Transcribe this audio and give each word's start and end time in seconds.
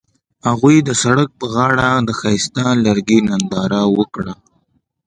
هغوی 0.47 0.77
د 0.81 0.89
سړک 1.03 1.29
پر 1.39 1.45
غاړه 1.53 1.89
د 2.07 2.09
ښایسته 2.19 2.63
لرګی 2.85 3.19
ننداره 3.29 3.81
وکړه. 3.97 4.33